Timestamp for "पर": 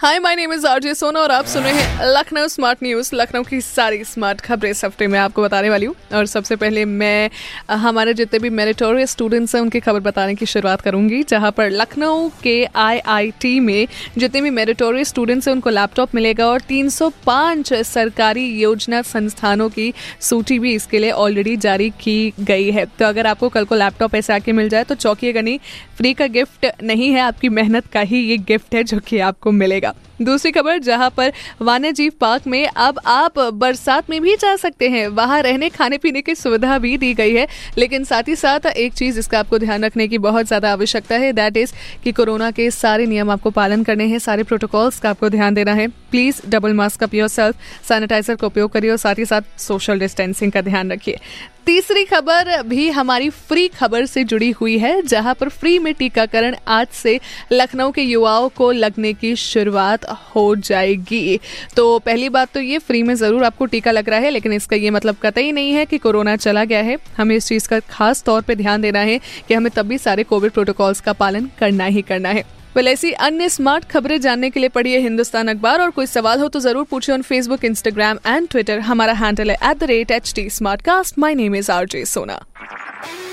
11.50-11.70, 31.10-31.32, 55.34-55.48, 68.42-68.54